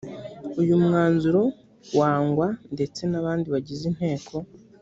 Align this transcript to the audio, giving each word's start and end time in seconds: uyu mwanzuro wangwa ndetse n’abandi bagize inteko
uyu 0.61 0.75
mwanzuro 0.83 1.41
wangwa 1.99 2.47
ndetse 2.73 3.01
n’abandi 3.11 3.45
bagize 3.53 3.83
inteko 3.91 4.35